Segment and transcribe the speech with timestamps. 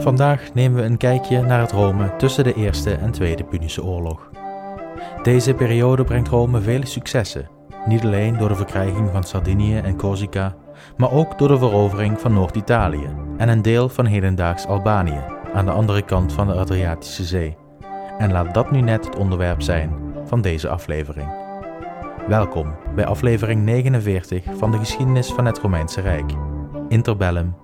[0.00, 4.30] Vandaag nemen we een kijkje naar het Rome tussen de Eerste en Tweede Punische Oorlog.
[5.22, 7.48] Deze periode brengt Rome vele successen,
[7.86, 10.54] niet alleen door de verkrijging van Sardinië en Corsica,
[10.96, 15.20] maar ook door de verovering van Noord-Italië en een deel van hedendaags Albanië
[15.54, 17.56] aan de andere kant van de Adriatische Zee.
[18.18, 19.92] En laat dat nu net het onderwerp zijn
[20.24, 21.28] van deze aflevering.
[22.28, 26.32] Welkom bij aflevering 49 van de geschiedenis van het Romeinse Rijk.
[26.88, 27.54] Interbellum,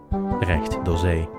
[0.40, 1.35] recht door zee.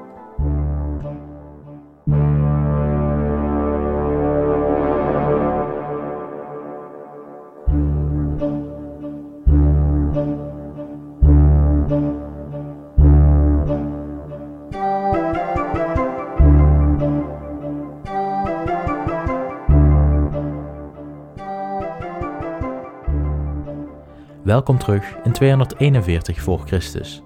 [24.48, 27.24] Welkom terug in 241 voor Christus.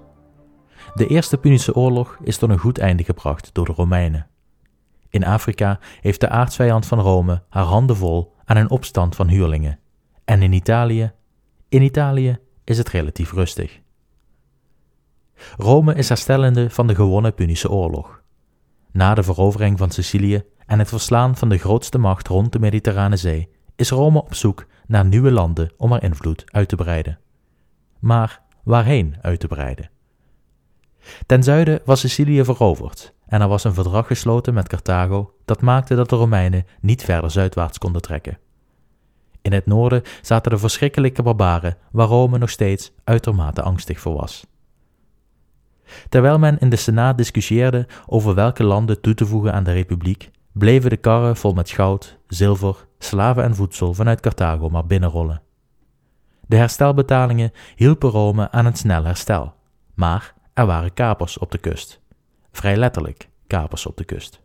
[0.94, 4.26] De Eerste Punische Oorlog is tot een goed einde gebracht door de Romeinen.
[5.08, 9.78] In Afrika heeft de aardsvijand van Rome haar handen vol aan een opstand van huurlingen.
[10.24, 11.12] En in Italië?
[11.68, 13.80] In Italië is het relatief rustig.
[15.56, 18.22] Rome is herstellende van de gewonnen Punische Oorlog.
[18.92, 23.16] Na de verovering van Sicilië en het verslaan van de grootste macht rond de Mediterrane
[23.16, 27.18] Zee is Rome op zoek naar nieuwe landen om haar invloed uit te breiden.
[27.98, 29.90] Maar waarheen uit te breiden?
[31.26, 35.94] Ten zuiden was Sicilië veroverd en er was een verdrag gesloten met Carthago dat maakte
[35.94, 38.38] dat de Romeinen niet verder zuidwaarts konden trekken.
[39.42, 44.46] In het noorden zaten de verschrikkelijke barbaren waar Rome nog steeds uitermate angstig voor was.
[46.08, 50.30] Terwijl men in de Senaat discussieerde over welke landen toe te voegen aan de republiek,
[50.52, 55.42] bleven de karren vol met goud, zilver, slaven en voedsel vanuit Carthago maar binnenrollen.
[56.46, 59.54] De herstelbetalingen hielpen Rome aan een snel herstel,
[59.94, 62.00] maar er waren kapers op de kust.
[62.52, 64.40] Vrij letterlijk kapers op de kust.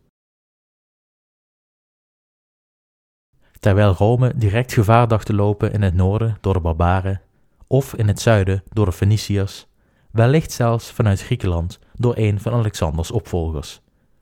[3.60, 7.20] Terwijl Rome direct gevaar dacht te lopen in het noorden door de barbaren,
[7.66, 9.66] of in het zuiden door de Feniciërs,
[10.10, 13.80] wellicht zelfs vanuit Griekenland door een van Alexanders opvolgers,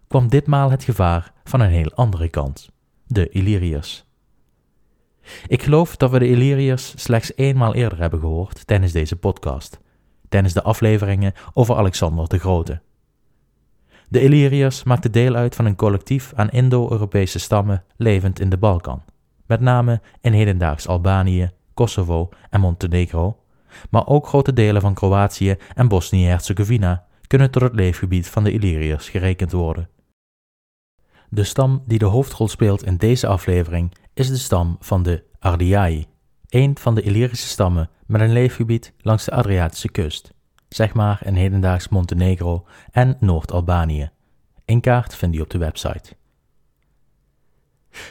[0.08, 2.70] kwam ditmaal het gevaar van een heel andere kant,
[3.06, 4.04] de Illyriërs.
[5.46, 9.80] Ik geloof dat we de Illyriërs slechts eenmaal eerder hebben gehoord tijdens deze podcast,
[10.28, 12.80] tijdens de afleveringen over Alexander de Grote.
[14.08, 19.02] De Illyriërs maakten deel uit van een collectief aan Indo-Europese stammen levend in de Balkan,
[19.46, 23.40] met name in hedendaags Albanië, Kosovo en Montenegro,
[23.90, 29.08] maar ook grote delen van Kroatië en Bosnië-Herzegovina kunnen tot het leefgebied van de Illyriërs
[29.08, 29.88] gerekend worden.
[31.30, 36.06] De stam die de hoofdrol speelt in deze aflevering is de stam van de Ardiai,
[36.48, 40.32] een van de Illyrische stammen met een leefgebied langs de Adriatische kust,
[40.68, 44.10] zeg maar in hedendaags Montenegro en Noord-Albanië.
[44.64, 46.16] Een kaart vind je op de website.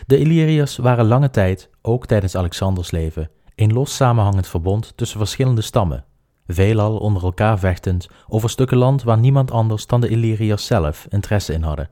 [0.08, 5.62] De Illyriërs waren lange tijd, ook tijdens Alexanders leven, een los samenhangend verbond tussen verschillende
[5.62, 6.06] stammen,
[6.48, 11.54] veelal onder elkaar vechtend over stukken land waar niemand anders dan de Illyriërs zelf interesse
[11.54, 11.90] in hadden.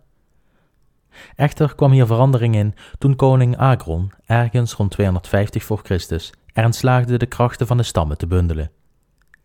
[1.35, 7.17] Echter kwam hier verandering in toen koning Agron, ergens rond 250 voor Christus, erin slaagde
[7.17, 8.71] de krachten van de stammen te bundelen.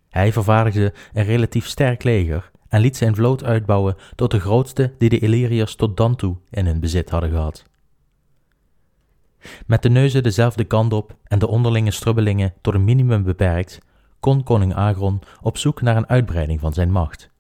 [0.09, 5.09] Hij vervaardigde een relatief sterk leger en liet zijn vloot uitbouwen tot de grootste die
[5.09, 7.65] de Illyriërs tot dan toe in hun bezit hadden gehad.
[9.67, 13.79] Met de neuzen dezelfde kant op en de onderlinge strubbelingen tot een minimum beperkt,
[14.21, 17.31] kon koning Agron op zoek naar een uitbreiding van zijn macht.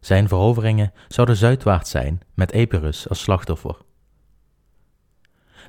[0.00, 3.76] Zijn veroveringen zouden zuidwaarts zijn, met Epirus als slachtoffer.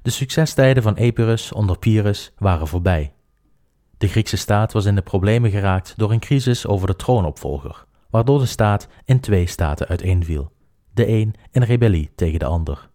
[0.01, 3.13] De succestijden van Epirus onder Pyrrhus waren voorbij.
[3.97, 8.39] De Griekse staat was in de problemen geraakt door een crisis over de troonopvolger, waardoor
[8.39, 10.51] de staat in twee staten uiteenviel,
[10.93, 12.89] de een in rebellie tegen de ander.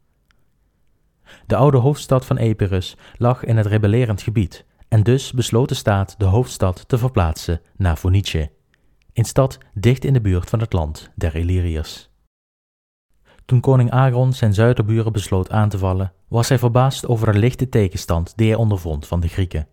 [1.47, 6.15] De oude hoofdstad van Epirus lag in het rebellerend gebied, en dus besloot de staat
[6.19, 8.51] de hoofdstad te verplaatsen naar Phoenice,
[9.17, 12.11] een stad dicht in de buurt van het land der Illyriërs.
[13.45, 17.69] Toen koning Agron zijn zuiderburen besloot aan te vallen, was hij verbaasd over de lichte
[17.69, 19.67] tegenstand die hij ondervond van de Grieken.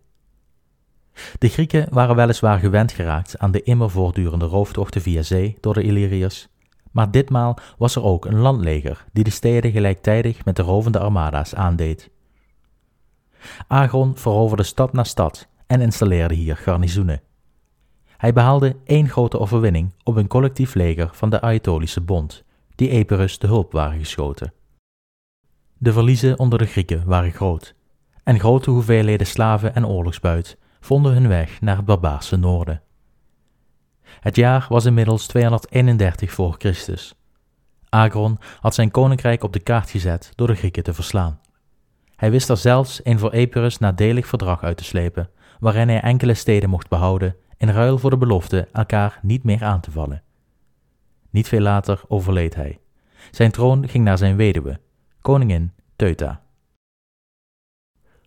[1.38, 5.82] De Grieken waren weliswaar gewend geraakt aan de immer voortdurende rooftochten via zee door de
[5.82, 6.48] Illyriërs,
[6.90, 11.54] maar ditmaal was er ook een landleger die de steden gelijktijdig met de rovende armada's
[11.54, 12.10] aandeed.
[13.66, 17.22] Agron veroverde stad na stad en installeerde hier garnizoenen.
[18.16, 22.44] Hij behaalde één grote overwinning op een collectief leger van de Aetolische Bond,
[22.74, 24.52] die Epirus te hulp waren geschoten.
[25.78, 27.74] De verliezen onder de Grieken waren groot,
[28.22, 32.82] en grote hoeveelheden slaven en oorlogsbuit vonden hun weg naar het barbaarse noorden.
[34.20, 37.14] Het jaar was inmiddels 231 voor Christus.
[37.88, 41.40] Agron had zijn koninkrijk op de kaart gezet door de Grieken te verslaan.
[42.16, 45.30] Hij wist er zelfs een voor Epirus nadelig verdrag uit te slepen,
[45.60, 47.36] waarin hij enkele steden mocht behouden
[47.68, 50.22] in ruil voor de belofte elkaar niet meer aan te vallen.
[51.30, 52.78] Niet veel later overleed hij.
[53.30, 54.80] Zijn troon ging naar zijn weduwe,
[55.20, 56.42] koningin Teuta.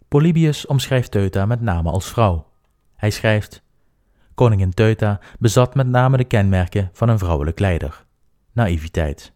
[0.07, 2.47] Polybius omschrijft Teuta met name als vrouw.
[2.95, 3.63] Hij schrijft:
[4.33, 8.05] Koningin Teuta bezat met name de kenmerken van een vrouwelijk leider:
[8.51, 9.33] naïviteit.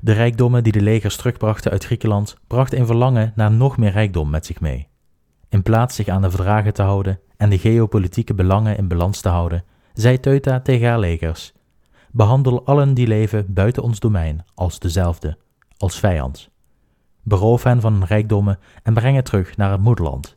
[0.00, 4.30] De rijkdommen die de legers terugbrachten uit Griekenland brachten een verlangen naar nog meer rijkdom
[4.30, 4.88] met zich mee.
[5.48, 9.28] In plaats zich aan de verdragen te houden en de geopolitieke belangen in balans te
[9.28, 11.52] houden, zei Teuta tegen haar legers:
[12.10, 15.38] Behandel allen die leven buiten ons domein als dezelfde,
[15.76, 16.50] als vijand.
[17.22, 20.34] Beroof hen van hun rijkdommen en breng het terug naar het moederland.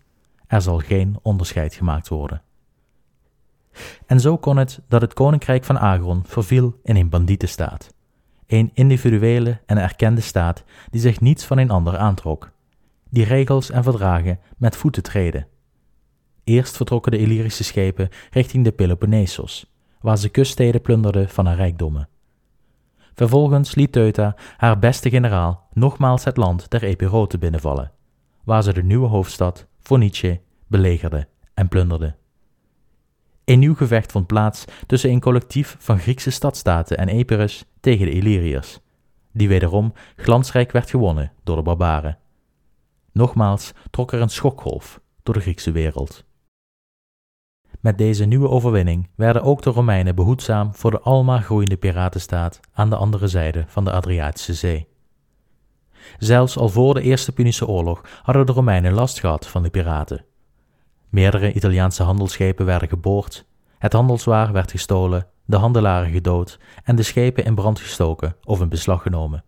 [0.47, 2.41] Er zal geen onderscheid gemaakt worden.
[4.05, 7.94] En zo kon het dat het koninkrijk van Agron verviel in een bandietenstaat.
[8.47, 12.51] Een individuele en erkende staat die zich niets van een ander aantrok.
[13.09, 15.47] Die regels en verdragen met voeten treden.
[16.44, 22.07] Eerst vertrokken de Illyrische schepen richting de Peloponnesos, waar ze kuststeden plunderden van haar rijkdommen.
[23.13, 27.92] Vervolgens liet Teuta haar beste generaal nogmaals het land der Epiroten binnenvallen,
[28.44, 32.16] waar ze de nieuwe hoofdstad, Phoenice, belegerde en plunderde.
[33.46, 38.12] Een nieuw gevecht vond plaats tussen een collectief van Griekse stadstaten en Epirus tegen de
[38.12, 38.80] Illyriërs,
[39.31, 42.18] die wederom glansrijk werd gewonnen door de barbaren.
[43.12, 46.25] Nogmaals trok er een schokgolf door de Griekse wereld.
[47.80, 52.90] Met deze nieuwe overwinning werden ook de Romeinen behoedzaam voor de almaar groeiende piratenstaat aan
[52.90, 54.88] de andere zijde van de Adriatische Zee.
[56.18, 60.25] Zelfs al voor de Eerste Punische Oorlog hadden de Romeinen last gehad van de piraten.
[61.10, 63.46] Meerdere Italiaanse handelsschepen werden geboord,
[63.78, 68.70] het handelswaar werd gestolen, de handelaren gedood en de schepen in brand gestoken of in
[68.70, 69.44] beslag genomen.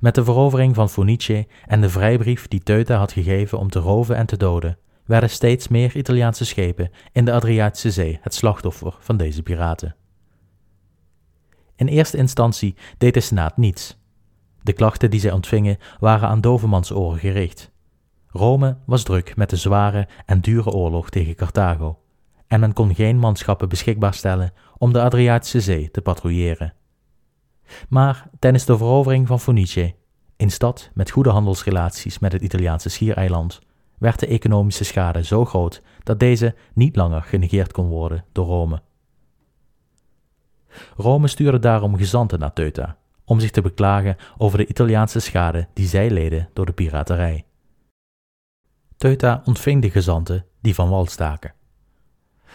[0.00, 4.16] Met de verovering van Phoenice en de vrijbrief die Teuta had gegeven om te roven
[4.16, 9.16] en te doden, werden steeds meer Italiaanse schepen in de Adriatische Zee het slachtoffer van
[9.16, 9.96] deze piraten.
[11.76, 13.98] In eerste instantie deed de Senaat niets.
[14.62, 17.70] De klachten die zij ontvingen waren aan dovemansoren gericht.
[18.28, 21.98] Rome was druk met de zware en dure oorlog tegen Carthago,
[22.46, 26.74] en men kon geen manschappen beschikbaar stellen om de Adriatische Zee te patrouilleren.
[27.88, 29.94] Maar tijdens de verovering van Phoenice,
[30.36, 33.60] een stad met goede handelsrelaties met het Italiaanse schiereiland,
[33.98, 38.82] werd de economische schade zo groot dat deze niet langer genegeerd kon worden door Rome.
[40.96, 45.86] Rome stuurde daarom gezanten naar Teuta om zich te beklagen over de Italiaanse schade die
[45.86, 47.44] zij leden door de piraterij.
[48.96, 51.54] Teuta ontving de gezanten die van wal staken.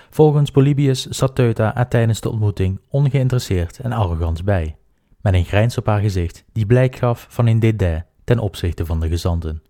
[0.09, 4.77] Volgens Polybius zat Teuta er tijdens de ontmoeting ongeïnteresseerd en arrogant bij,
[5.21, 8.99] met een grijns op haar gezicht die blijk gaf van een dédain ten opzichte van
[8.99, 9.63] de gezanten.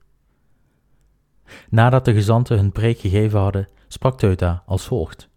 [1.70, 5.30] Nadat de gezanten hun preek gegeven hadden, sprak Teuta als volgt.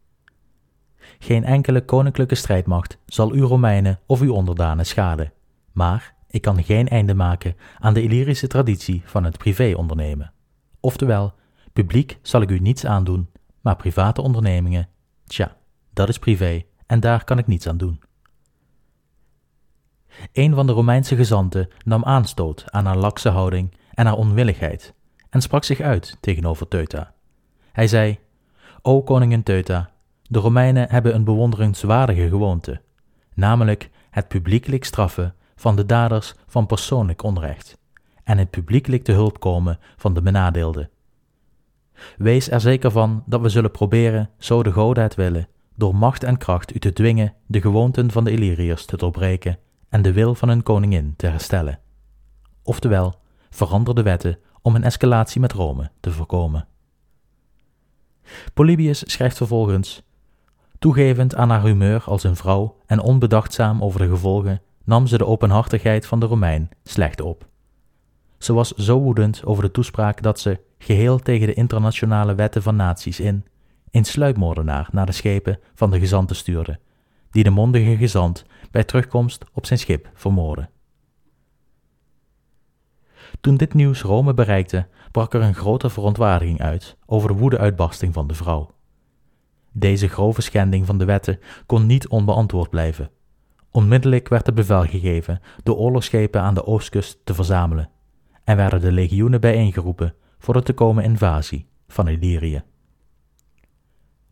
[1.19, 5.33] Geen enkele koninklijke strijdmacht zal uw Romeinen of uw onderdanen schaden,
[5.73, 10.33] maar ik kan geen einde maken aan de Illyrische traditie van het privé-ondernemen.
[10.81, 11.35] Oftewel,
[11.73, 14.89] publiek zal ik u niets aandoen, maar private ondernemingen,
[15.27, 15.57] tja,
[15.93, 18.03] dat is privé en daar kan ik niets aan doen.
[20.33, 24.95] Een van de Romeinse gezanten nam aanstoot aan haar lakse houding en haar onwilligheid
[25.35, 27.15] en sprak zich uit tegenover Teuta.
[27.73, 28.19] Hij zei:
[28.83, 29.91] O koningin Teuta,
[30.23, 32.81] de Romeinen hebben een bewonderenswaardige gewoonte,
[33.35, 37.79] namelijk het publiekelijk straffen van de daders van persoonlijk onrecht
[38.25, 40.91] en het publiekelijk te hulp komen van de benadeelden.
[42.17, 46.25] Wees er zeker van dat we zullen proberen, zo de goden het willen, door macht
[46.25, 50.35] en kracht u te dwingen de gewoonten van de Illyriërs te doorbreken en de wil
[50.35, 51.79] van hun koningin te herstellen.
[52.63, 53.15] Oftewel,
[53.51, 56.67] verander de wetten om een escalatie met Rome te voorkomen.
[58.55, 60.03] Polybius schrijft vervolgens:
[60.79, 65.27] Toegevend aan haar humeur als een vrouw en onbedachtzaam over de gevolgen, nam ze de
[65.27, 67.47] openhartigheid van de Romein slecht op.
[68.39, 72.77] Ze was zo woedend over de toespraak dat ze, geheel tegen de internationale wetten van
[72.77, 73.45] naties in,
[73.91, 76.79] een sluipmoordenaar naar de schepen van de gezanten stuurde,
[77.31, 80.69] die de mondige gezant bij terugkomst op zijn schip vermoordde.
[83.45, 88.27] Toen dit nieuws Rome bereikte, brak er een grote verontwaardiging uit over de woedeuitbarsting van
[88.27, 88.71] de vrouw.
[89.73, 93.11] Deze grove schending van de wetten kon niet onbeantwoord blijven.
[93.71, 97.91] Onmiddellijk werd het bevel gegeven de oorlogsschepen aan de oostkust te verzamelen
[98.45, 102.63] en werden de legioenen bijeengeroepen voor de te komen invasie van Illyrië.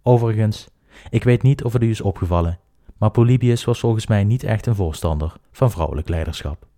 [0.02, 0.68] Overigens,
[1.10, 2.58] ik weet niet of het u is opgevallen,
[2.98, 6.70] maar Polybius was volgens mij niet echt een voorstander van vrouwelijk leiderschap.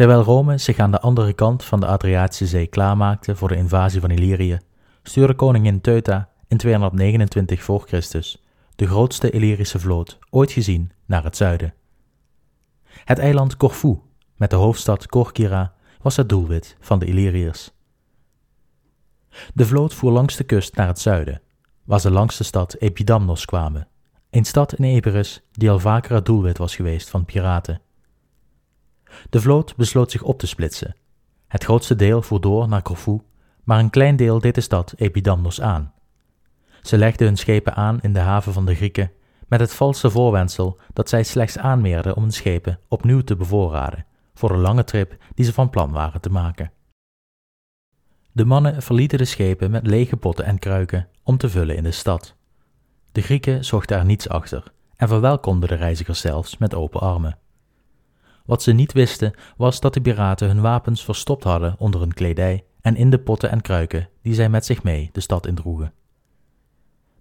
[0.00, 4.00] Terwijl Rome zich aan de andere kant van de Adriatische Zee klaarmaakte voor de invasie
[4.00, 4.58] van Illyrië,
[5.02, 8.44] stuurde koningin Teuta in 229 voor Christus
[8.76, 11.74] de grootste Illyrische vloot ooit gezien naar het zuiden.
[13.04, 13.98] Het eiland Corfu,
[14.36, 17.70] met de hoofdstad Corcyra, was het doelwit van de Illyriërs.
[19.54, 21.40] De vloot voer langs de kust naar het zuiden,
[21.84, 23.88] waar ze langs de stad Epidamnos kwamen,
[24.30, 27.80] een stad in Epirus die al vaker het doelwit was geweest van piraten.
[29.30, 30.96] De vloot besloot zich op te splitsen.
[31.48, 33.20] Het grootste deel voer door naar Corfu,
[33.64, 35.92] maar een klein deel deed de stad Epidamnos aan.
[36.82, 39.12] Ze legden hun schepen aan in de haven van de Grieken
[39.48, 44.48] met het valse voorwendsel dat zij slechts aanmeerden om hun schepen opnieuw te bevoorraden voor
[44.48, 46.72] de lange trip die ze van plan waren te maken.
[48.32, 51.90] De mannen verlieten de schepen met lege potten en kruiken om te vullen in de
[51.90, 52.36] stad.
[53.12, 57.38] De Grieken zochten er niets achter en verwelkomden de reizigers zelfs met open armen.
[58.46, 62.64] Wat ze niet wisten was dat de piraten hun wapens verstopt hadden onder hun kledij
[62.80, 65.92] en in de potten en kruiken die zij met zich mee de stad indroegen.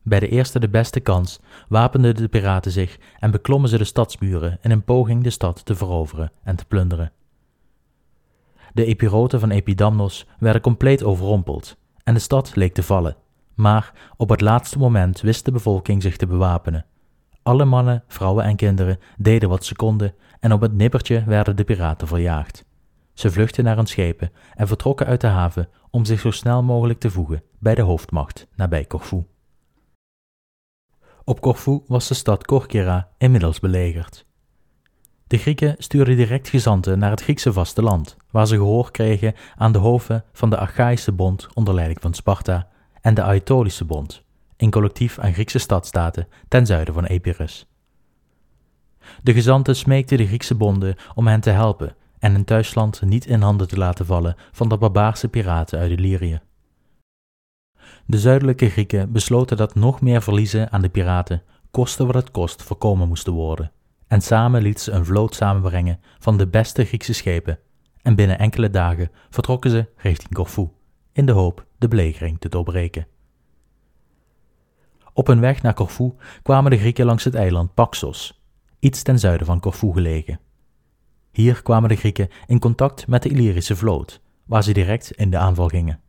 [0.03, 4.57] Bij de eerste de beste kans wapenden de piraten zich en beklommen ze de stadsmuren
[4.61, 7.11] in een poging de stad te veroveren en te plunderen.
[8.73, 13.15] De epiroten van Epidamnos werden compleet overrompeld en de stad leek te vallen,
[13.55, 16.85] maar op het laatste moment wist de bevolking zich te bewapenen.
[17.49, 21.63] Alle mannen, vrouwen en kinderen deden wat ze konden en op het nippertje werden de
[21.63, 22.65] piraten verjaagd.
[23.13, 26.99] Ze vluchtten naar hun schepen en vertrokken uit de haven om zich zo snel mogelijk
[26.99, 29.25] te voegen bij de hoofdmacht nabij Corfu.
[31.23, 34.25] Op Corfu was de stad Corcyra inmiddels belegerd.
[35.27, 39.79] De Grieken stuurden direct gezanten naar het Griekse vasteland, waar ze gehoor kregen aan de
[39.79, 42.67] hoven van de Achaïsche Bond onder leiding van Sparta
[43.01, 44.23] en de Aetolische Bond,
[44.59, 47.67] een collectief aan Griekse stadstaten ten zuiden van Epirus.
[49.23, 53.41] De gezanten smeekten de Griekse bonden om hen te helpen en hun thuisland niet in
[53.41, 56.41] handen te laten vallen van de barbaarse piraten uit Illyrië.
[58.05, 62.63] De zuidelijke Grieken besloten dat nog meer verliezen aan de piraten, koste wat het kost,
[62.63, 63.71] voorkomen moesten worden.
[64.07, 67.59] En samen lieten ze een vloot samenbrengen van de beste Griekse schepen.
[68.01, 70.69] En binnen enkele dagen vertrokken ze richting Corfu,
[71.11, 73.07] in de hoop de belegering te doorbreken.
[75.19, 76.11] Op hun weg naar Corfu
[76.41, 78.41] kwamen de Grieken langs het eiland Paxos,
[78.79, 80.39] iets ten zuiden van Corfu gelegen.
[81.31, 85.37] Hier kwamen de Grieken in contact met de Illyrische vloot, waar ze direct in de
[85.37, 85.99] aanval gingen.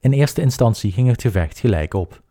[0.00, 2.22] In eerste instantie ging het gevecht gelijk op,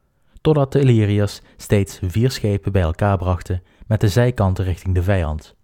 [0.42, 5.56] totdat de Illyriërs steeds vier schepen bij elkaar brachten met de zijkanten richting de vijand.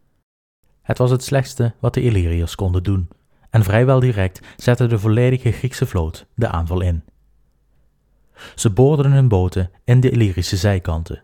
[0.81, 3.09] Het was het slechtste wat de Illyriërs konden doen,
[3.49, 7.03] en vrijwel direct zette de volledige Griekse vloot de aanval in.
[8.55, 11.23] Ze boorden hun boten in de Illyrische zijkanten.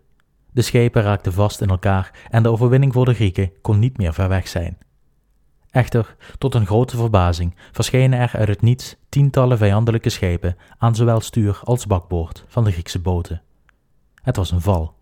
[0.51, 4.13] De schepen raakten vast in elkaar en de overwinning voor de Grieken kon niet meer
[4.13, 4.77] ver weg zijn.
[5.69, 11.19] Echter, tot een grote verbazing verschenen er uit het niets tientallen vijandelijke schepen aan zowel
[11.19, 13.41] stuur als bakboord van de Griekse boten.
[14.21, 14.93] Het was een val.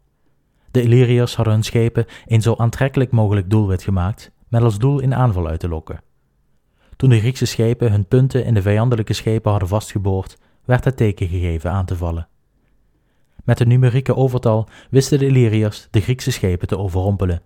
[0.71, 5.15] De Illyriërs hadden hun schepen een zo aantrekkelijk mogelijk doelwit gemaakt, met als doel in
[5.15, 6.01] aanval uit te lokken.
[6.95, 11.27] Toen de Griekse schepen hun punten in de vijandelijke schepen hadden vastgeboord, werd het teken
[11.27, 12.27] gegeven aan te vallen.
[13.43, 17.41] Met een numerieke overtal wisten de Illyriërs de Griekse schepen te overrompelen.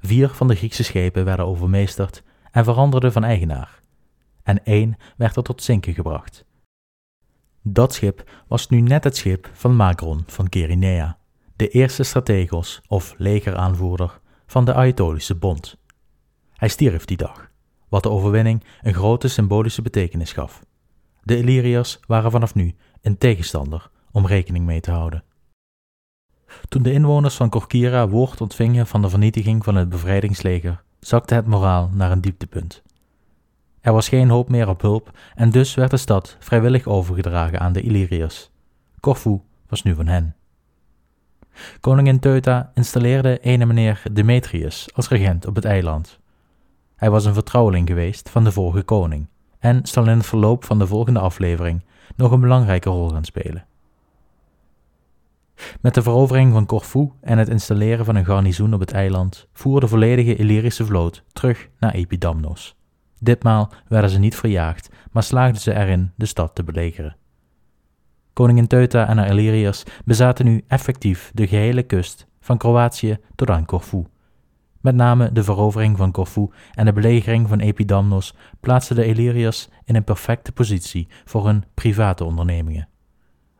[0.00, 3.80] Vier van de Griekse schepen werden overmeesterd en veranderde van eigenaar,
[4.42, 6.44] en één werd er tot zinken gebracht.
[7.62, 11.18] Dat schip was nu net het schip van Macron van Kerinea,
[11.56, 15.78] de eerste strategos of legeraanvoerder van de Aetolische Bond.
[16.52, 17.50] Hij stierf die dag,
[17.88, 20.62] wat de overwinning een grote symbolische betekenis gaf.
[21.28, 25.24] De Illyriërs waren vanaf nu een tegenstander om rekening mee te houden.
[26.68, 31.46] Toen de inwoners van Corcyra woord ontvingen van de vernietiging van het bevrijdingsleger, zakte het
[31.46, 32.82] moraal naar een dieptepunt.
[33.80, 37.72] Er was geen hoop meer op hulp en dus werd de stad vrijwillig overgedragen aan
[37.72, 38.50] de Illyriërs.
[39.00, 40.36] Corfu was nu van hen.
[41.80, 46.18] Koningin Teuta installeerde ene meneer Demetrius als regent op het eiland.
[46.96, 49.28] Hij was een vertrouweling geweest van de vorige koning
[49.58, 51.84] en zal in het verloop van de volgende aflevering
[52.16, 53.66] nog een belangrijke rol gaan spelen.
[55.80, 59.80] Met de verovering van Corfu en het installeren van een garnizoen op het eiland voer
[59.80, 62.76] de volledige Illyrische vloot terug naar Epidamnos.
[63.20, 67.16] Ditmaal werden ze niet verjaagd, maar slaagden ze erin de stad te belegeren.
[68.32, 73.64] Koningin Teuta en haar Illyriërs bezaten nu effectief de gehele kust van Kroatië tot aan
[73.64, 74.04] Corfu.
[74.80, 79.96] Met name de verovering van Corfu en de belegering van Epidamnos plaatsten de Illyriërs in
[79.96, 82.88] een perfecte positie voor hun private ondernemingen.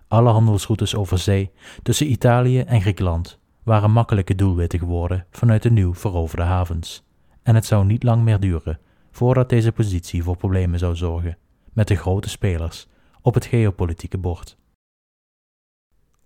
[0.08, 1.50] Alle handelsroutes over zee
[1.82, 7.06] tussen Italië en Griekenland waren makkelijke doelwitten geworden vanuit de nieuw veroverde havens.
[7.42, 8.78] En het zou niet lang meer duren
[9.10, 11.38] voordat deze positie voor problemen zou zorgen
[11.72, 12.88] met de grote spelers
[13.22, 14.56] op het geopolitieke bord.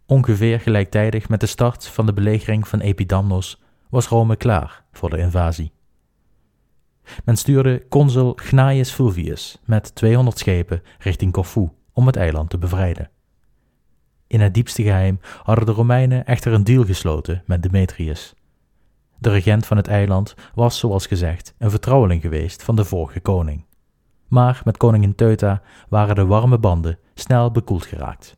[0.06, 5.18] Ongeveer gelijktijdig met de start van de belegering van Epidamnos was Rome klaar voor de
[5.18, 5.72] invasie.
[7.24, 13.10] Men stuurde consul Gnaeus Fulvius met 200 schepen richting Corfu om het eiland te bevrijden.
[14.26, 18.34] In het diepste geheim hadden de Romeinen echter een deal gesloten met Demetrius.
[19.18, 23.64] De regent van het eiland was, zoals gezegd, een vertrouweling geweest van de vorige koning.
[24.28, 28.36] Maar met koningin Teuta waren de warme banden snel bekoeld geraakt.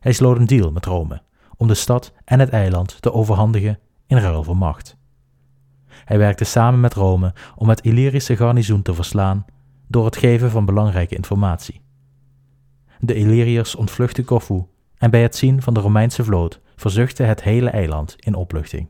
[0.00, 1.22] Hij sloot een deal met Rome
[1.56, 4.97] om de stad en het eiland te overhandigen in ruil voor macht.
[6.04, 9.44] Hij werkte samen met Rome om het Illyrische garnizoen te verslaan
[9.86, 11.80] door het geven van belangrijke informatie.
[13.00, 14.64] De Illyriërs ontvluchtten Corfu
[14.98, 18.88] en bij het zien van de Romeinse vloot verzuchtte het hele eiland in opluchting.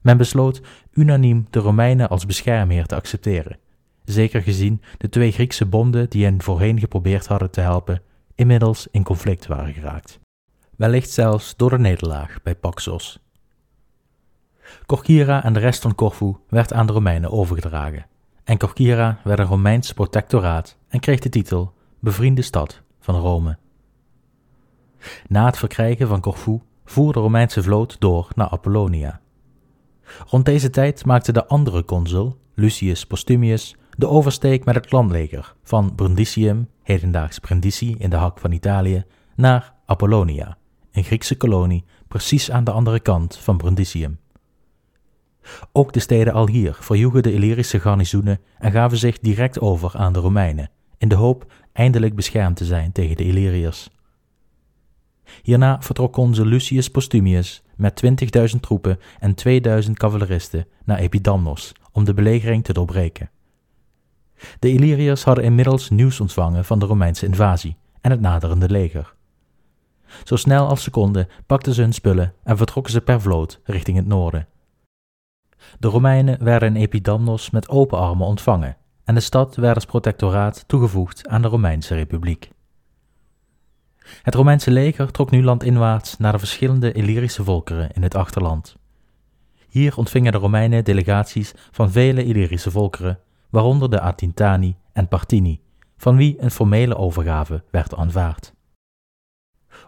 [0.00, 0.60] Men besloot
[0.92, 3.58] unaniem de Romeinen als beschermheer te accepteren,
[4.04, 8.02] zeker gezien de twee Griekse bonden die hen voorheen geprobeerd hadden te helpen,
[8.34, 10.20] inmiddels in conflict waren geraakt.
[10.76, 13.20] Wellicht zelfs door de nederlaag bij Paxos.
[14.86, 18.06] Corcyra en de rest van Corfu werd aan de Romeinen overgedragen,
[18.44, 23.58] en Corcyra werd een Romeins protectoraat en kreeg de titel Bevriende stad van Rome.
[25.28, 29.20] Na het verkrijgen van Corfu voer de Romeinse vloot door naar Apollonia.
[30.26, 35.94] Rond deze tijd maakte de andere consul, Lucius Postumius, de oversteek met het landleger van
[35.94, 40.56] Brundisium, hedendaags Brindisi in de hak van Italië, naar Apollonia,
[40.92, 44.18] een Griekse kolonie precies aan de andere kant van Brundisium.
[45.72, 50.18] Ook de steden Alhier verjoegen de Illyrische garnizoenen en gaven zich direct over aan de
[50.18, 53.90] Romeinen, in de hoop eindelijk beschermd te zijn tegen de Illyriërs.
[55.42, 58.02] Hierna vertrok consul Lucius Postumius met
[58.54, 63.30] 20.000 troepen en 2000 cavaleristen naar Epidamnos om de belegering te doorbreken.
[64.58, 69.14] De Illyriërs hadden inmiddels nieuws ontvangen van de Romeinse invasie en het naderende leger.
[70.24, 73.96] Zo snel als ze konden pakten ze hun spullen en vertrokken ze per vloot richting
[73.96, 74.48] het noorden.
[75.78, 80.64] De Romeinen werden in Epidamnos met open armen ontvangen en de stad werd als protectoraat
[80.66, 82.50] toegevoegd aan de Romeinse Republiek.
[84.22, 88.76] Het Romeinse leger trok nu landinwaarts naar de verschillende Illyrische volkeren in het achterland.
[89.68, 93.18] Hier ontvingen de Romeinen delegaties van vele Illyrische volkeren,
[93.50, 95.60] waaronder de Atintani en Partini,
[95.96, 98.54] van wie een formele overgave werd aanvaard.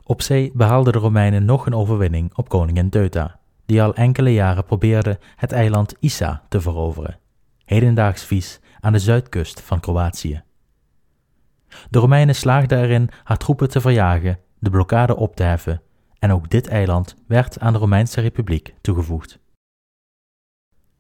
[0.05, 3.40] Op zee behaalden de Romeinen nog een overwinning op koningin Teuta,
[3.71, 7.19] die al enkele jaren probeerde het eiland Issa te veroveren,
[7.65, 10.43] hedendaags vies aan de zuidkust van Kroatië.
[11.91, 15.83] De Romeinen slaagden erin haar troepen te verjagen, de blokkade op te heffen,
[16.19, 19.39] en ook dit eiland werd aan de Romeinse Republiek toegevoegd.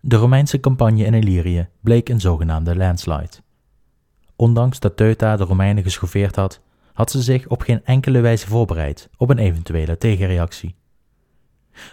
[0.00, 3.36] De Romeinse campagne in Illyrië bleek een zogenaamde landslide.
[4.36, 6.60] Ondanks dat Teuta de Romeinen geschoffeerd had,
[6.92, 10.78] had ze zich op geen enkele wijze voorbereid op een eventuele tegenreactie.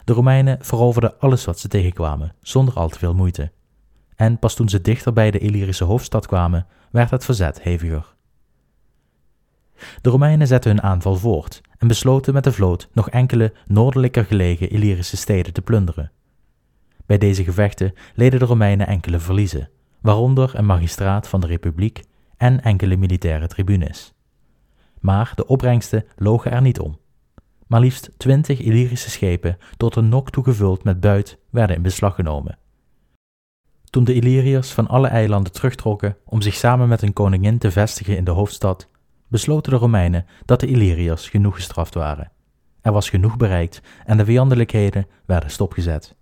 [0.04, 3.52] De Romeinen veroverden alles wat ze tegenkwamen, zonder al te veel moeite.
[4.16, 8.16] En pas toen ze dichter bij de Illyrische hoofdstad kwamen, werd het verzet heviger.
[10.02, 14.70] De Romeinen zetten hun aanval voort en besloten met de vloot nog enkele noordelijker gelegen
[14.70, 16.12] Illyrische steden te plunderen.
[17.06, 19.70] Bij deze gevechten leden de Romeinen enkele verliezen,
[20.02, 22.04] waaronder een magistraat van de Republiek
[22.38, 24.14] en enkele militaire tribunes.
[25.00, 26.98] Maar de opbrengsten logen er niet om.
[27.68, 32.16] Maar liefst twintig Illyrische schepen, tot een nok toe gevuld met buit, werden in beslag
[32.16, 32.58] genomen.
[33.90, 38.18] Toen de Illyriërs van alle eilanden terugtrokken om zich samen met hun koningin te vestigen
[38.18, 38.90] in de hoofdstad,
[39.28, 42.32] besloten de Romeinen dat de Illyriërs genoeg gestraft waren.
[42.82, 46.16] Er was genoeg bereikt en de vijandelijkheden werden stopgezet.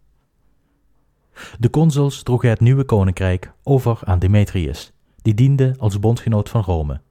[1.60, 7.02] De consuls droegen het nieuwe koninkrijk over aan Demetrius, die diende als bondgenoot van Rome,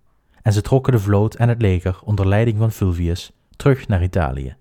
[0.43, 4.57] en ze trokken de vloot en het leger onder leiding van Fulvius terug naar Italië.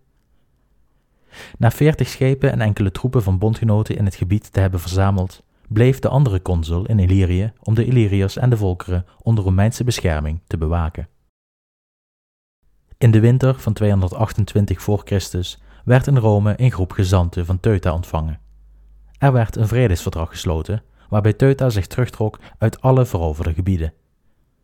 [1.58, 6.00] Na veertig schepen en enkele troepen van bondgenoten in het gebied te hebben verzameld, bleef
[6.00, 10.58] de andere consul in Illyrië om de Illyriërs en de volkeren onder Romeinse bescherming te
[10.58, 11.08] bewaken.
[12.98, 17.94] In de winter van 228 voor Christus werd in Rome een groep gezanten van Teuta
[17.94, 18.40] ontvangen.
[19.18, 23.94] Er werd een vredesverdrag gesloten, waarbij Teuta zich terugtrok uit alle veroverde gebieden.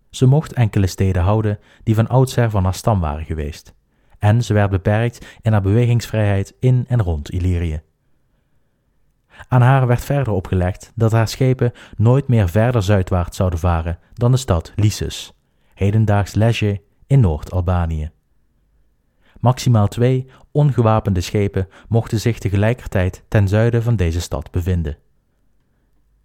[0.10, 3.74] Ze mocht enkele steden houden die van oudsher van haar stam waren geweest,
[4.20, 7.82] en ze werd beperkt in haar bewegingsvrijheid in en rond Illyrië.
[9.48, 14.32] Aan haar werd verder opgelegd dat haar schepen nooit meer verder zuidwaarts zouden varen dan
[14.32, 15.34] de stad Lysus,
[15.74, 18.12] hedendaags Lesje in Noord-Albanië.
[19.40, 24.98] Maximaal twee ongewapende schepen mochten zich tegelijkertijd ten zuiden van deze stad bevinden.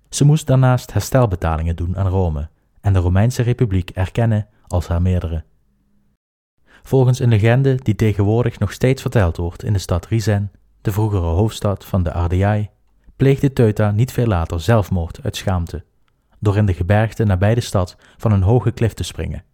[0.08, 2.48] Ze moest daarnaast herstelbetalingen doen aan Rome
[2.80, 5.44] en de Romeinse Republiek erkennen als haar meerdere.
[6.86, 11.26] Volgens een legende die tegenwoordig nog steeds verteld wordt in de stad Risen, de vroegere
[11.26, 12.70] hoofdstad van de Ardei,
[13.16, 15.84] pleegde Teuta niet veel later zelfmoord uit schaamte,
[16.38, 19.44] door in de gebergte nabij de stad van een hoge klif te springen.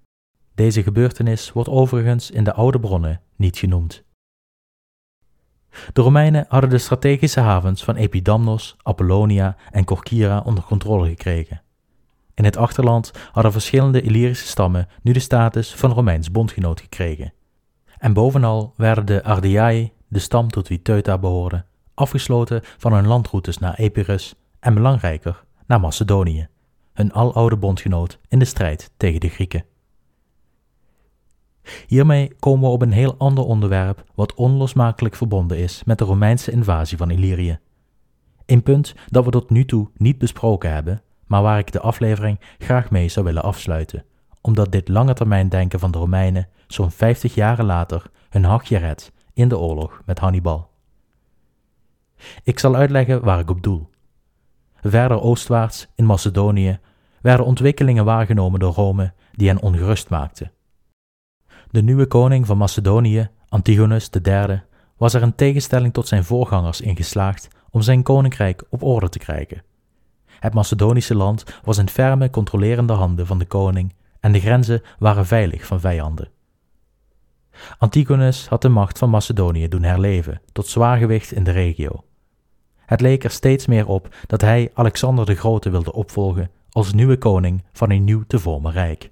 [0.55, 4.05] Deze gebeurtenis wordt overigens in de oude bronnen niet genoemd.
[5.93, 11.63] De Romeinen hadden de strategische havens van Epidamnos, Apollonia en Corcyra onder controle gekregen.
[12.41, 17.33] In het achterland hadden verschillende Illyrische stammen nu de status van Romeins bondgenoot gekregen.
[17.99, 23.59] En bovenal werden de Ardei, de stam tot wie Teuta behoorde, afgesloten van hun landroutes
[23.59, 26.49] naar Epirus en belangrijker naar Macedonië,
[26.93, 29.65] hun aloude bondgenoot in de strijd tegen de Grieken.
[31.87, 36.51] Hiermee komen we op een heel ander onderwerp wat onlosmakelijk verbonden is met de Romeinse
[36.51, 37.59] invasie van Illyrië.
[38.47, 42.41] Een punt dat we tot nu toe niet besproken hebben, maar waar ik de aflevering
[42.59, 44.05] graag mee zou willen afsluiten,
[44.41, 49.13] omdat dit lange termijn denken van de Romeinen zo'n 50 jaren later hun hachje redt
[49.35, 50.71] in de oorlog met Hannibal.
[52.43, 53.91] Ik zal uitleggen waar ik op doel.
[54.83, 56.79] Verder oostwaarts, in Macedonië,
[57.21, 60.53] werden ontwikkelingen waargenomen door Rome die hen ongerust maakten.
[61.71, 64.63] De nieuwe koning van Macedonië, Antigonus III,
[64.97, 69.19] was er in tegenstelling tot zijn voorgangers in geslaagd om zijn koninkrijk op orde te
[69.19, 69.63] krijgen.
[70.41, 75.27] Het Macedonische land was in ferme controlerende handen van de koning en de grenzen waren
[75.27, 76.29] veilig van vijanden.
[77.79, 82.05] Antigonus had de macht van Macedonië doen herleven tot zwaargewicht in de regio.
[82.77, 87.19] Het leek er steeds meer op dat hij Alexander de Grote wilde opvolgen als nieuwe
[87.19, 89.11] koning van een nieuw te vormen rijk.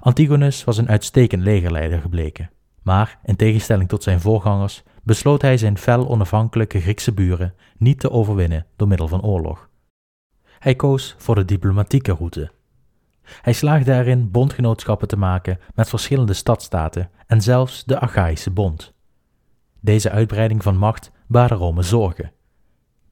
[0.00, 2.50] Antigonus was een uitstekend legerleider gebleken,
[2.82, 8.10] maar in tegenstelling tot zijn voorgangers besloot hij zijn fel onafhankelijke Griekse buren niet te
[8.10, 9.68] overwinnen door middel van oorlog.
[10.58, 12.50] Hij koos voor de diplomatieke route.
[13.22, 18.94] Hij slaagde erin bondgenootschappen te maken met verschillende stadstaten en zelfs de Achaïsche bond.
[19.80, 22.32] Deze uitbreiding van macht baarde Rome zorgen.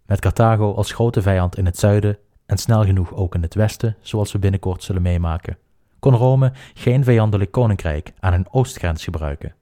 [0.07, 3.97] Met Carthago als grote vijand in het zuiden en snel genoeg ook in het westen,
[4.01, 5.59] zoals we binnenkort zullen meemaken,
[5.99, 9.55] kon Rome geen vijandelijk koninkrijk aan een oostgrens gebruiken.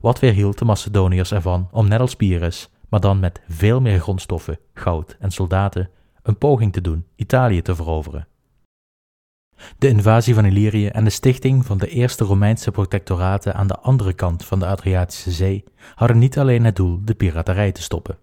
[0.00, 4.58] Wat weerhield de Macedoniërs ervan om net als Pyrrhus, maar dan met veel meer grondstoffen,
[4.74, 5.90] goud en soldaten,
[6.22, 8.26] een poging te doen Italië te veroveren?
[9.78, 14.12] De invasie van Illyrië en de stichting van de eerste Romeinse protectoraten aan de andere
[14.12, 15.64] kant van de Adriatische Zee
[15.94, 18.18] hadden niet alleen het doel de piraterij te stoppen.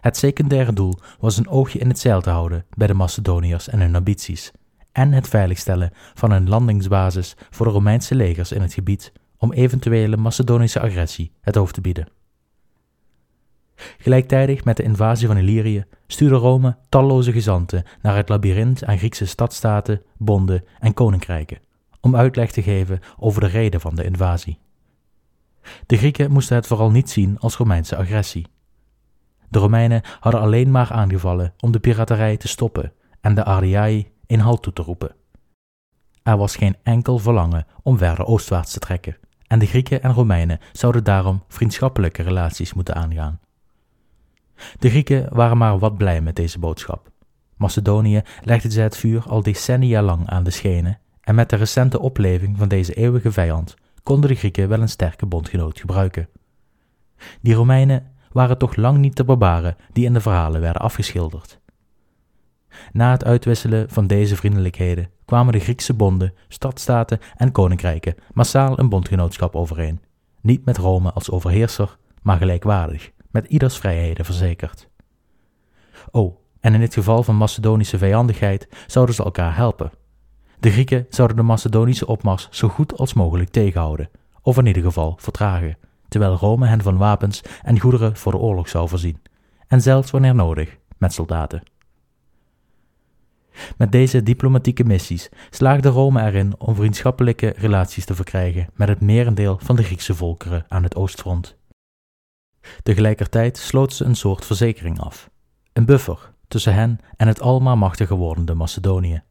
[0.00, 3.80] Het secundaire doel was een oogje in het zeil te houden bij de Macedoniërs en
[3.80, 4.52] hun ambities,
[4.92, 10.16] en het veiligstellen van een landingsbasis voor de Romeinse legers in het gebied om eventuele
[10.16, 12.08] Macedonische agressie het hoofd te bieden.
[13.98, 19.26] Gelijktijdig met de invasie van Illyrië stuurde Rome talloze gezanten naar het labyrint aan Griekse
[19.26, 21.60] stadstaten, bonden en koninkrijken,
[22.00, 24.58] om uitleg te geven over de reden van de invasie.
[25.86, 28.46] De Grieken moesten het vooral niet zien als Romeinse agressie.
[29.48, 34.38] De Romeinen hadden alleen maar aangevallen om de piraterij te stoppen en de Ardei in
[34.38, 35.14] halt toe te roepen.
[36.22, 39.16] Er was geen enkel verlangen om verder oostwaarts te trekken,
[39.48, 43.40] en de Grieken en Romeinen zouden daarom vriendschappelijke relaties moeten aangaan.
[44.78, 47.10] De Grieken waren maar wat blij met deze boodschap.
[47.56, 52.00] Macedonië legde zij het vuur al decennia lang aan de schenen, en met de recente
[52.00, 56.28] opleving van deze eeuwige vijand konden de Grieken wel een sterke bondgenoot gebruiken.
[57.40, 61.60] Die Romeinen waren toch lang niet de barbaren die in de verhalen werden afgeschilderd.
[62.92, 68.88] Na het uitwisselen van deze vriendelijkheden kwamen de Griekse bonden, stadstaten en koninkrijken massaal een
[68.88, 70.00] bondgenootschap overeen,
[70.40, 74.88] niet met Rome als overheerser, maar gelijkwaardig, met ieders vrijheden verzekerd.
[76.10, 79.92] Oh, en in dit geval van Macedonische vijandigheid zouden ze elkaar helpen.
[80.60, 84.10] De Grieken zouden de Macedonische opmars zo goed als mogelijk tegenhouden,
[84.42, 88.68] of in ieder geval vertragen, terwijl Rome hen van wapens en goederen voor de oorlog
[88.68, 89.22] zou voorzien,
[89.66, 91.62] en zelfs wanneer nodig, met soldaten.
[93.76, 99.58] Met deze diplomatieke missies slaagde Rome erin om vriendschappelijke relaties te verkrijgen met het merendeel
[99.62, 101.56] van de Griekse volkeren aan het oostfront.
[102.82, 105.30] Tegelijkertijd sloot ze een soort verzekering af,
[105.72, 109.22] een buffer tussen hen en het almaar machtiger wordende Macedonië.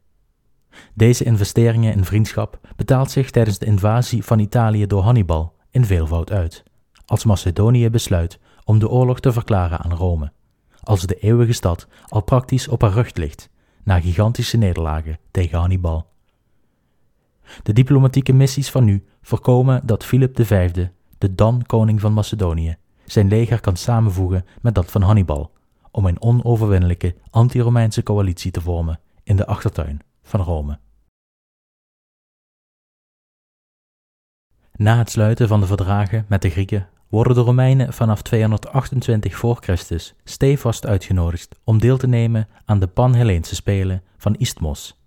[0.94, 6.32] Deze investeringen in vriendschap betaalt zich tijdens de invasie van Italië door Hannibal in veelvoud
[6.32, 6.62] uit,
[7.04, 10.32] als Macedonië besluit om de oorlog te verklaren aan Rome,
[10.80, 13.50] als de eeuwige stad al praktisch op haar rug ligt
[13.88, 16.06] na gigantische nederlagen tegen Hannibal.
[17.62, 20.72] De diplomatieke missies van nu voorkomen dat Philip V,
[21.18, 25.52] de dan koning van Macedonië, zijn leger kan samenvoegen met dat van Hannibal,
[25.90, 30.78] om een onoverwinnelijke anti-Romeinse coalitie te vormen in de achtertuin van Rome.
[34.72, 39.56] Na het sluiten van de verdragen met de Grieken worden de Romeinen vanaf 228 voor
[39.60, 45.02] Christus stevast uitgenodigd om deel te nemen aan de Pan-Helleense Spelen van Isthmos,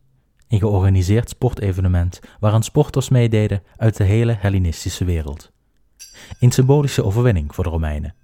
[0.47, 5.51] een georganiseerd sportevenement waaraan sporters meededen uit de hele Hellenistische wereld.
[6.39, 8.15] Een symbolische overwinning voor de Romeinen.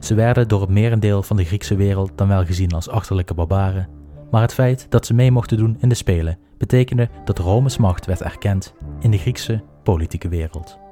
[0.00, 3.88] Ze werden door het merendeel van de Griekse wereld dan wel gezien als achterlijke barbaren,
[4.30, 8.06] maar het feit dat ze mee mochten doen in de Spelen betekende dat Rome's macht
[8.06, 10.85] werd erkend in de Griekse politieke wereld.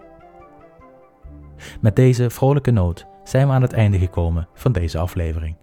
[1.81, 5.57] Met deze vrolijke noot zijn we aan het einde gekomen van deze aflevering.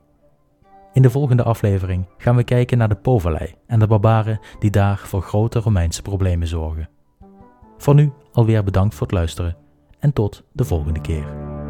[0.93, 4.97] In de volgende aflevering gaan we kijken naar de Povallei en de barbaren die daar
[4.97, 6.89] voor grote Romeinse problemen zorgen.
[7.77, 9.57] Voor nu alweer bedankt voor het luisteren
[9.99, 11.60] en tot de volgende keer.